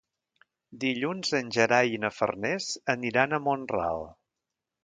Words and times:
Dilluns 0.83 1.33
en 1.41 1.51
Gerai 1.59 1.93
i 1.97 2.01
na 2.05 2.11
Farners 2.21 2.71
aniran 2.97 3.37
a 3.37 3.43
Mont-ral. 3.49 4.07